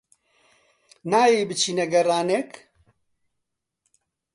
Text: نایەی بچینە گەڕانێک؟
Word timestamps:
نایەی 1.11 1.47
بچینە 1.49 1.85
گەڕانێک؟ 1.93 2.51